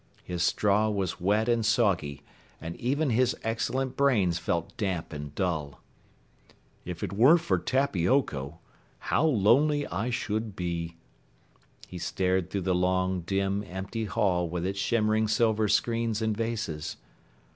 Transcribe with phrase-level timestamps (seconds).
[0.23, 2.23] His straw was wet and soggy,
[2.59, 5.79] and even his excellent brains felt damp and dull.
[6.85, 8.57] "If it weren't for Tappy Oko,
[8.97, 10.95] how lonely I should be."
[11.87, 16.97] He stared through the long, dim, empty hall with its shimmering silver screens and vases.